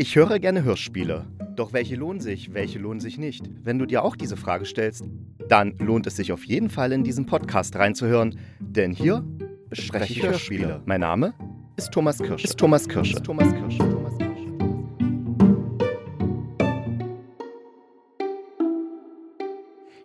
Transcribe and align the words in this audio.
Ich 0.00 0.14
höre 0.14 0.38
gerne 0.38 0.62
Hörspiele. 0.62 1.26
Doch 1.56 1.72
welche 1.72 1.96
lohnen 1.96 2.20
sich, 2.20 2.54
welche 2.54 2.78
lohnen 2.78 3.00
sich 3.00 3.18
nicht? 3.18 3.50
Wenn 3.64 3.80
du 3.80 3.84
dir 3.84 4.04
auch 4.04 4.14
diese 4.14 4.36
Frage 4.36 4.64
stellst, 4.64 5.02
dann 5.48 5.76
lohnt 5.78 6.06
es 6.06 6.14
sich 6.14 6.30
auf 6.30 6.44
jeden 6.44 6.70
Fall 6.70 6.92
in 6.92 7.02
diesen 7.02 7.26
Podcast 7.26 7.74
reinzuhören, 7.74 8.38
denn 8.60 8.92
hier 8.92 9.24
bespreche 9.68 10.12
ich 10.12 10.22
Hörspiele. 10.22 10.82
Mein 10.86 11.00
Name 11.00 11.34
ist 11.76 11.90
Thomas 11.90 12.18
Kirsch. 12.18 12.44
Ist 12.44 12.56
Thomas 12.56 12.88
Kirsch. 12.88 13.12
Ist 13.12 13.24
Thomas 13.24 13.52
Kirsch. 13.52 13.76
Thomas 13.78 14.16
Kirsch. 14.18 14.38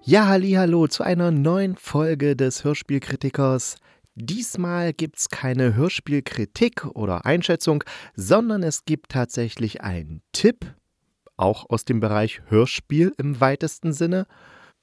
Ja, 0.02 0.28
hallo 0.28 0.88
zu 0.88 1.04
einer 1.04 1.30
neuen 1.30 1.75
Folge 1.75 2.36
des 2.36 2.64
Hörspielkritikers. 2.64 3.75
Diesmal 4.16 4.93
gibt 4.93 5.18
es 5.18 5.30
keine 5.30 5.75
Hörspielkritik 5.75 6.86
oder 6.93 7.25
Einschätzung, 7.25 7.84
sondern 8.16 8.62
es 8.62 8.86
gibt 8.86 9.12
tatsächlich 9.12 9.81
einen 9.81 10.21
Tipp, 10.34 10.76
auch 11.35 11.70
aus 11.70 11.84
dem 11.84 11.99
Bereich 11.99 12.41
Hörspiel 12.48 13.13
im 13.18 13.41
weitesten 13.41 13.91
Sinne. 13.91 14.27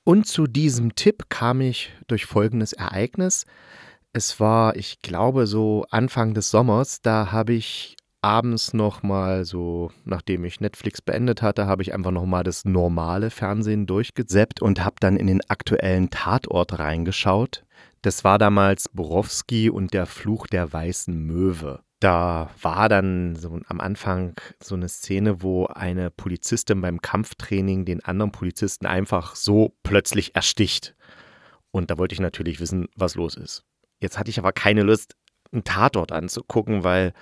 Und 0.02 0.27
zu 0.27 0.48
diesem 0.48 0.97
Tipp 0.97 1.27
kam 1.29 1.61
ich 1.61 1.93
durch 2.09 2.27
folgendes 2.27 2.73
Ereignis. 2.73 3.47
Es 4.12 4.41
war, 4.41 4.74
ich 4.74 5.01
glaube, 5.01 5.47
so 5.47 5.85
Anfang 5.91 6.35
des 6.35 6.51
Sommers, 6.51 7.01
da 7.01 7.30
habe 7.30 7.52
ich 7.52 7.97
abends 8.23 8.74
nochmal 8.74 9.45
so, 9.45 9.93
nachdem 10.05 10.45
ich 10.45 10.60
Netflix 10.60 11.01
beendet 11.01 11.43
hatte, 11.43 11.66
habe 11.66 11.83
ich 11.83 11.95
einfach 11.95 12.10
nochmal 12.10 12.43
das 12.43 12.65
normale 12.65 13.30
Fernsehen 13.30 13.87
durchgesäppt 13.87 14.60
und 14.60 14.85
habe 14.85 14.97
dann 15.01 15.16
in 15.16 15.29
den 15.29 15.41
aktuellen 15.49 16.10
Tatort 16.10 16.80
reingeschaut. 16.80 17.65
Das 18.03 18.25
war 18.25 18.39
damals 18.39 18.89
Borowski 18.89 19.69
und 19.69 19.93
der 19.93 20.07
Fluch 20.07 20.47
der 20.47 20.73
weißen 20.73 21.15
Möwe. 21.15 21.83
Da 22.01 22.49
war 22.63 22.89
dann 22.89 23.37
so 23.37 23.61
am 23.67 23.81
Anfang 23.81 24.41
so 24.63 24.75
eine 24.75 24.89
Szene, 24.89 25.43
wo 25.43 25.67
eine 25.67 26.11
Polizistin 26.11 26.81
beim 26.81 27.02
Kampftraining 27.02 27.85
den 27.85 28.02
anderen 28.02 28.33
Polizisten 28.33 28.87
einfach 28.87 29.37
so 29.37 29.77
plötzlich 29.83 30.35
ersticht. 30.35 30.97
Und 31.73 31.91
da 31.91 31.99
wollte 31.99 32.15
ich 32.15 32.21
natürlich 32.21 32.59
wissen, 32.59 32.89
was 32.97 33.16
los 33.16 33.37
ist. 33.37 33.65
Jetzt 34.01 34.19
hatte 34.19 34.30
ich 34.30 34.39
aber 34.39 34.52
keine 34.52 34.83
Lust, 34.83 35.15
einen 35.52 35.65
Tatort 35.65 36.11
anzugucken, 36.11 36.85
weil 36.85 37.13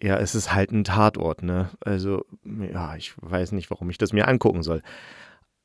ja, 0.00 0.16
es 0.18 0.34
ist 0.34 0.52
halt 0.52 0.72
ein 0.72 0.84
Tatort, 0.84 1.42
ne? 1.42 1.70
Also, 1.80 2.24
ja, 2.44 2.96
ich 2.96 3.14
weiß 3.16 3.52
nicht, 3.52 3.70
warum 3.70 3.90
ich 3.90 3.98
das 3.98 4.12
mir 4.12 4.28
angucken 4.28 4.62
soll. 4.62 4.82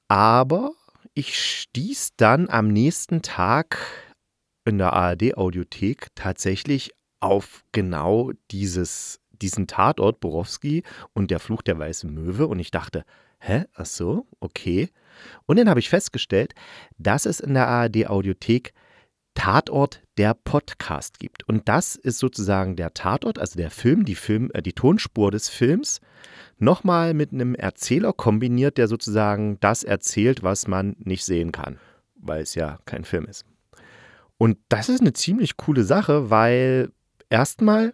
Aber 0.07 0.71
ich 1.13 1.39
stieß 1.39 2.11
dann 2.17 2.49
am 2.49 2.67
nächsten 2.67 3.21
Tag 3.21 3.79
in 4.69 4.77
der 4.77 4.93
ARD-Audiothek 4.93 6.07
tatsächlich 6.15 6.91
auf 7.19 7.63
genau 7.71 8.31
dieses, 8.51 9.19
diesen 9.31 9.67
Tatort 9.67 10.19
Borowski 10.19 10.83
und 11.13 11.31
der 11.31 11.39
Fluch 11.39 11.61
der 11.61 11.77
weißen 11.77 12.13
Möwe 12.13 12.47
und 12.47 12.59
ich 12.59 12.71
dachte, 12.71 13.03
hä, 13.39 13.65
ach 13.73 13.85
so, 13.85 14.25
okay. 14.39 14.89
Und 15.45 15.57
dann 15.57 15.69
habe 15.69 15.79
ich 15.79 15.89
festgestellt, 15.89 16.53
dass 16.97 17.25
es 17.25 17.39
in 17.39 17.53
der 17.53 17.67
ARD-Audiothek 17.67 18.73
Tatort 19.35 20.01
der 20.17 20.33
Podcast 20.33 21.19
gibt. 21.19 21.47
Und 21.47 21.69
das 21.69 21.95
ist 21.95 22.19
sozusagen 22.19 22.75
der 22.75 22.93
Tatort, 22.93 23.39
also 23.39 23.57
der 23.57 23.71
Film, 23.71 24.03
die, 24.03 24.15
Film, 24.15 24.51
äh, 24.53 24.61
die 24.61 24.73
Tonspur 24.73 25.31
des 25.31 25.47
Films, 25.47 26.01
nochmal 26.57 27.13
mit 27.13 27.31
einem 27.31 27.55
Erzähler 27.55 28.11
kombiniert, 28.11 28.77
der 28.77 28.87
sozusagen 28.87 29.57
das 29.61 29.83
erzählt, 29.83 30.43
was 30.43 30.67
man 30.67 30.95
nicht 30.99 31.23
sehen 31.23 31.51
kann, 31.53 31.79
weil 32.15 32.41
es 32.41 32.55
ja 32.55 32.79
kein 32.85 33.05
Film 33.05 33.25
ist. 33.27 33.45
Und 34.39 34.57
das 34.69 34.87
ist 34.87 35.01
eine 35.01 35.11
ziemlich 35.11 35.57
coole 35.57 35.83
Sache, 35.83 36.29
weil 36.29 36.91
erstmal, 37.29 37.93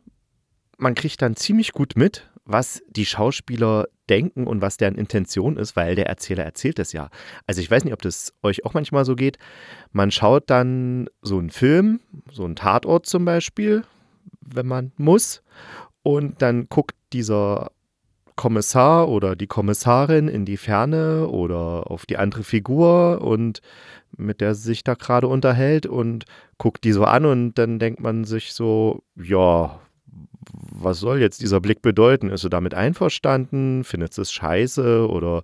man 0.77 0.93
kriegt 0.93 1.21
dann 1.23 1.35
ziemlich 1.35 1.71
gut 1.71 1.93
mit, 1.97 2.29
was 2.45 2.83
die 2.87 3.07
Schauspieler 3.07 3.87
denken 4.09 4.45
und 4.45 4.61
was 4.61 4.77
deren 4.77 4.93
Intention 4.93 5.57
ist, 5.57 5.75
weil 5.75 5.95
der 5.95 6.05
Erzähler 6.05 6.43
erzählt 6.43 6.77
es 6.77 6.93
ja. 6.93 7.09
Also 7.47 7.61
ich 7.61 7.71
weiß 7.71 7.83
nicht, 7.83 7.93
ob 7.93 8.03
das 8.03 8.31
euch 8.43 8.63
auch 8.63 8.75
manchmal 8.75 9.05
so 9.05 9.15
geht. 9.15 9.39
Man 9.91 10.11
schaut 10.11 10.51
dann 10.51 11.09
so 11.23 11.39
einen 11.39 11.49
Film, 11.49 11.99
so 12.31 12.45
einen 12.45 12.55
Tatort 12.55 13.07
zum 13.07 13.25
Beispiel, 13.25 13.81
wenn 14.41 14.67
man 14.67 14.91
muss, 14.97 15.41
und 16.03 16.43
dann 16.43 16.69
guckt 16.69 16.95
dieser 17.11 17.71
Kommissar 18.35 19.09
oder 19.09 19.35
die 19.35 19.47
Kommissarin 19.47 20.27
in 20.27 20.45
die 20.45 20.57
Ferne 20.57 21.27
oder 21.27 21.89
auf 21.89 22.05
die 22.05 22.17
andere 22.17 22.43
Figur 22.43 23.21
und 23.23 23.61
mit 24.17 24.41
der 24.41 24.55
sie 24.55 24.63
sich 24.63 24.83
da 24.83 24.93
gerade 24.93 25.27
unterhält 25.27 25.85
und 25.85 26.25
guckt 26.57 26.83
die 26.83 26.91
so 26.91 27.03
an 27.05 27.25
und 27.25 27.55
dann 27.55 27.79
denkt 27.79 27.99
man 27.99 28.23
sich 28.23 28.53
so, 28.53 29.03
ja, 29.15 29.79
was 30.51 30.99
soll 30.99 31.19
jetzt 31.19 31.41
dieser 31.41 31.59
Blick 31.59 31.81
bedeuten? 31.81 32.29
Ist 32.29 32.41
sie 32.41 32.49
damit 32.49 32.73
einverstanden? 32.73 33.83
Findet 33.83 34.13
sie 34.13 34.21
es 34.21 34.31
scheiße 34.31 35.09
oder 35.09 35.43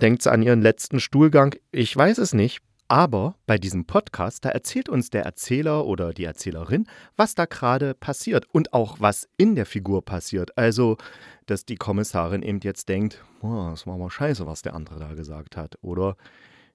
denkt 0.00 0.22
sie 0.22 0.30
an 0.30 0.42
ihren 0.42 0.62
letzten 0.62 1.00
Stuhlgang? 1.00 1.54
Ich 1.72 1.96
weiß 1.96 2.18
es 2.18 2.34
nicht. 2.34 2.60
Aber 2.90 3.34
bei 3.46 3.58
diesem 3.58 3.84
Podcast, 3.84 4.46
da 4.46 4.48
erzählt 4.48 4.88
uns 4.88 5.10
der 5.10 5.22
Erzähler 5.22 5.84
oder 5.84 6.14
die 6.14 6.24
Erzählerin, 6.24 6.86
was 7.16 7.34
da 7.34 7.44
gerade 7.44 7.92
passiert 7.92 8.46
und 8.50 8.72
auch 8.72 8.96
was 8.98 9.28
in 9.36 9.56
der 9.56 9.66
Figur 9.66 10.02
passiert. 10.02 10.56
Also, 10.56 10.96
dass 11.44 11.66
die 11.66 11.76
Kommissarin 11.76 12.40
eben 12.40 12.60
jetzt 12.62 12.88
denkt, 12.88 13.22
oh, 13.42 13.68
das 13.70 13.86
war 13.86 13.98
mal 13.98 14.08
scheiße, 14.08 14.46
was 14.46 14.62
der 14.62 14.74
andere 14.74 14.98
da 15.00 15.12
gesagt 15.12 15.58
hat. 15.58 15.76
Oder 15.82 16.16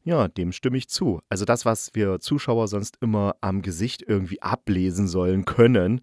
ja, 0.04 0.28
dem 0.28 0.52
stimme 0.52 0.78
ich 0.78 0.90
zu. 0.90 1.22
Also 1.30 1.46
das, 1.46 1.66
was 1.66 1.92
wir 1.94 2.20
Zuschauer 2.20 2.68
sonst 2.68 2.98
immer 3.02 3.36
am 3.42 3.62
Gesicht 3.62 4.04
irgendwie 4.06 4.42
ablesen 4.42 5.08
sollen 5.08 5.46
können, 5.46 6.02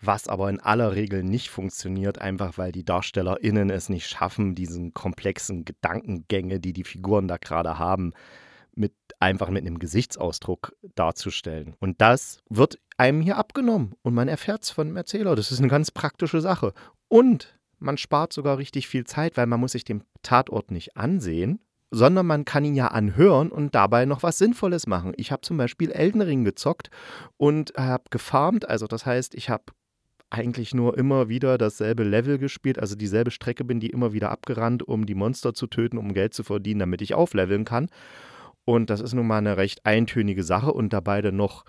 was 0.00 0.28
aber 0.28 0.48
in 0.48 0.60
aller 0.60 0.94
Regel 0.94 1.22
nicht 1.22 1.50
funktioniert, 1.50 2.18
einfach 2.20 2.56
weil 2.56 2.72
die 2.72 2.84
DarstellerInnen 2.84 3.70
es 3.70 3.88
nicht 3.88 4.06
schaffen, 4.06 4.54
diesen 4.54 4.94
komplexen 4.94 5.64
Gedankengänge, 5.64 6.60
die 6.60 6.72
die 6.72 6.84
Figuren 6.84 7.28
da 7.28 7.36
gerade 7.36 7.78
haben, 7.78 8.12
mit 8.74 8.94
einfach 9.18 9.50
mit 9.50 9.66
einem 9.66 9.78
Gesichtsausdruck 9.78 10.74
darzustellen. 10.94 11.74
Und 11.80 12.00
das 12.00 12.38
wird 12.48 12.78
einem 12.96 13.20
hier 13.20 13.36
abgenommen 13.36 13.94
und 14.02 14.14
man 14.14 14.28
erfährt 14.28 14.62
es 14.62 14.70
von 14.70 14.86
dem 14.86 14.96
Erzähler. 14.96 15.36
Das 15.36 15.52
ist 15.52 15.58
eine 15.58 15.68
ganz 15.68 15.90
praktische 15.90 16.40
Sache. 16.40 16.72
Und 17.08 17.58
man 17.78 17.98
spart 17.98 18.32
sogar 18.32 18.58
richtig 18.58 18.88
viel 18.88 19.04
Zeit, 19.04 19.36
weil 19.36 19.46
man 19.46 19.60
muss 19.60 19.72
sich 19.72 19.84
den 19.84 20.04
Tatort 20.22 20.70
nicht 20.70 20.96
ansehen, 20.96 21.60
sondern 21.90 22.26
man 22.26 22.44
kann 22.44 22.64
ihn 22.64 22.74
ja 22.74 22.88
anhören 22.88 23.50
und 23.50 23.74
dabei 23.74 24.04
noch 24.04 24.22
was 24.22 24.38
Sinnvolles 24.38 24.86
machen. 24.86 25.12
Ich 25.16 25.32
habe 25.32 25.42
zum 25.42 25.56
Beispiel 25.56 25.90
Elden 25.90 26.22
Ring 26.22 26.44
gezockt 26.44 26.90
und 27.36 27.72
habe 27.76 28.04
gefarmt. 28.10 28.68
Also 28.68 28.86
das 28.86 29.06
heißt, 29.06 29.34
ich 29.34 29.50
habe 29.50 29.64
eigentlich 30.30 30.74
nur 30.74 30.96
immer 30.96 31.28
wieder 31.28 31.58
dasselbe 31.58 32.04
Level 32.04 32.38
gespielt, 32.38 32.78
also 32.78 32.94
dieselbe 32.94 33.32
Strecke 33.32 33.64
bin 33.64 33.80
die 33.80 33.90
immer 33.90 34.12
wieder 34.12 34.30
abgerannt, 34.30 34.86
um 34.86 35.04
die 35.04 35.16
Monster 35.16 35.54
zu 35.54 35.66
töten, 35.66 35.98
um 35.98 36.14
Geld 36.14 36.34
zu 36.34 36.44
verdienen, 36.44 36.80
damit 36.80 37.02
ich 37.02 37.14
aufleveln 37.14 37.64
kann. 37.64 37.88
Und 38.64 38.90
das 38.90 39.00
ist 39.00 39.14
nun 39.14 39.26
mal 39.26 39.38
eine 39.38 39.56
recht 39.56 39.84
eintönige 39.84 40.44
Sache 40.44 40.72
und 40.72 40.92
dabei 40.92 41.20
dann 41.20 41.36
noch 41.36 41.64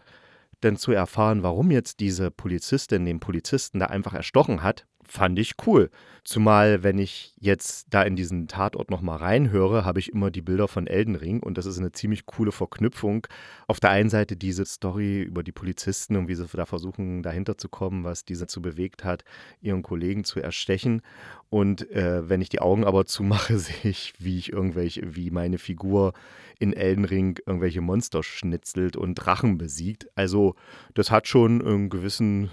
denn 0.62 0.78
zu 0.78 0.92
erfahren, 0.92 1.42
warum 1.42 1.72
jetzt 1.72 2.00
diese 2.00 2.30
Polizistin 2.30 3.06
den 3.06 3.20
Polizisten 3.20 3.80
da 3.80 3.88
einfach 3.88 4.14
erstochen 4.14 4.62
hat, 4.62 4.86
fand 5.12 5.38
ich 5.40 5.56
cool. 5.68 5.90
Zumal, 6.24 6.84
wenn 6.84 7.00
ich 7.00 7.34
jetzt 7.40 7.88
da 7.90 8.04
in 8.04 8.16
diesen 8.16 8.48
Tatort 8.48 8.92
nochmal 8.92 9.18
reinhöre, 9.18 9.84
habe 9.84 10.00
ich 10.00 10.14
immer 10.14 10.32
die 10.32 10.42
Bilder 10.42 10.68
von 10.68 10.88
Elden 10.88 11.16
Ring 11.16 11.42
und 11.42 11.58
das 11.58 11.66
ist 11.66 11.80
eine 11.80 11.92
ziemlich 11.92 12.26
coole 12.26 12.52
Verknüpfung. 12.52 13.28
Auf 13.68 13.80
der 13.80 13.90
einen 13.90 14.10
Seite 14.10 14.38
diese 14.38 14.64
Story 14.66 15.22
über 15.22 15.44
die 15.44 15.52
Polizisten 15.52 16.16
und 16.16 16.28
wie 16.28 16.36
sie 16.36 16.46
da 16.46 16.66
versuchen, 16.66 17.24
dahinter 17.24 17.58
zu 17.58 17.68
kommen, 17.68 18.04
was 18.04 18.24
diese 18.24 18.48
zu 18.48 18.62
bewegt 18.62 19.04
hat, 19.04 19.24
ihren 19.62 19.82
Kollegen 19.82 20.24
zu 20.24 20.40
erstechen. 20.40 21.02
Und 21.50 21.90
äh, 21.92 22.30
wenn 22.30 22.42
ich 22.42 22.50
die 22.50 22.62
Augen 22.62 22.86
aber 22.86 23.06
zumache, 23.06 23.58
sehe 23.60 23.92
ich, 23.92 24.14
wie 24.20 24.38
ich 24.38 24.54
irgendwelche, 24.54 25.16
wie 25.16 25.32
meine 25.32 25.58
Figur 25.58 26.14
in 26.60 26.72
Elden 26.72 27.06
Ring 27.06 27.40
irgendwelche 27.46 27.82
Monster 27.82 28.24
schnitzelt 28.24 28.96
und 28.96 29.16
Drachen 29.16 29.58
besiegt. 29.58 30.08
Also, 30.16 30.56
das 30.94 31.12
hat 31.12 31.28
schon 31.28 31.62
einen 31.66 31.90
gewissen 31.90 32.52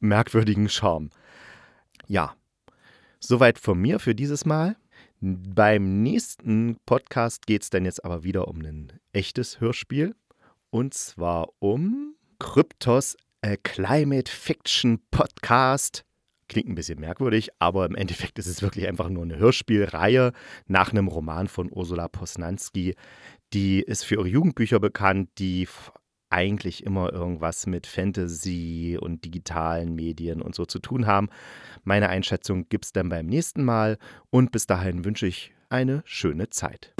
merkwürdigen 0.00 0.68
Charme. 0.68 1.10
Ja, 2.10 2.34
soweit 3.20 3.60
von 3.60 3.78
mir 3.78 4.00
für 4.00 4.16
dieses 4.16 4.44
Mal. 4.44 4.76
Beim 5.20 6.02
nächsten 6.02 6.76
Podcast 6.84 7.46
geht 7.46 7.62
es 7.62 7.70
dann 7.70 7.84
jetzt 7.84 8.04
aber 8.04 8.24
wieder 8.24 8.48
um 8.48 8.62
ein 8.62 8.92
echtes 9.12 9.60
Hörspiel. 9.60 10.16
Und 10.70 10.92
zwar 10.92 11.50
um 11.60 12.16
Kryptos 12.40 13.16
A 13.42 13.54
Climate 13.54 14.28
Fiction 14.28 14.98
Podcast. 15.12 16.04
Klingt 16.48 16.68
ein 16.68 16.74
bisschen 16.74 16.98
merkwürdig, 16.98 17.50
aber 17.60 17.86
im 17.86 17.94
Endeffekt 17.94 18.40
ist 18.40 18.48
es 18.48 18.60
wirklich 18.60 18.88
einfach 18.88 19.08
nur 19.08 19.22
eine 19.22 19.38
Hörspielreihe 19.38 20.32
nach 20.66 20.90
einem 20.90 21.06
Roman 21.06 21.46
von 21.46 21.70
Ursula 21.70 22.08
Posnanski. 22.08 22.96
Die 23.52 23.82
ist 23.82 24.02
für 24.02 24.16
ihre 24.16 24.26
Jugendbücher 24.26 24.80
bekannt, 24.80 25.30
die 25.38 25.68
eigentlich 26.30 26.84
immer 26.86 27.12
irgendwas 27.12 27.66
mit 27.66 27.86
Fantasy 27.86 28.98
und 29.00 29.24
digitalen 29.24 29.94
Medien 29.94 30.40
und 30.40 30.54
so 30.54 30.64
zu 30.64 30.78
tun 30.78 31.06
haben. 31.06 31.28
Meine 31.84 32.08
Einschätzung 32.08 32.68
gibt 32.68 32.86
es 32.86 32.92
dann 32.92 33.08
beim 33.08 33.26
nächsten 33.26 33.64
Mal 33.64 33.98
und 34.30 34.52
bis 34.52 34.66
dahin 34.66 35.04
wünsche 35.04 35.26
ich 35.26 35.52
eine 35.68 36.02
schöne 36.04 36.48
Zeit. 36.50 36.94